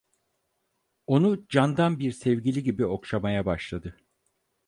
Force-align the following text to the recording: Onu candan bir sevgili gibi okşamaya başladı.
Onu 1.07 1.47
candan 1.47 1.99
bir 1.99 2.11
sevgili 2.11 2.63
gibi 2.63 2.85
okşamaya 2.85 3.45
başladı. 3.45 3.97